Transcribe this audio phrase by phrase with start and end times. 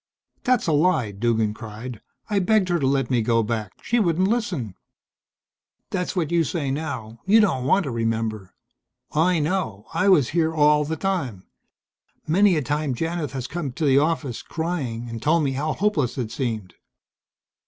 [0.43, 2.01] "That's a lie," Duggan cried.
[2.27, 3.71] "I begged her to let me go back.
[3.83, 4.73] She wouldn't listen."
[5.91, 7.19] "That's what you say now.
[7.27, 8.55] You don't want to remember.
[9.11, 9.85] I know.
[9.93, 11.43] I was here all the time.
[12.25, 16.17] Many a time Janith has come to the office, crying, and told me how hopeless
[16.17, 16.73] it seemed."